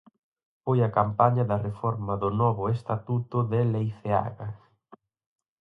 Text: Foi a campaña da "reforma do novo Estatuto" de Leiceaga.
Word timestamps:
Foi 0.63 0.79
a 0.87 0.93
campaña 0.99 1.43
da 1.51 1.57
"reforma 1.67 2.13
do 2.21 2.29
novo 2.41 2.63
Estatuto" 2.77 3.37
de 3.51 3.59
Leiceaga. 3.73 4.49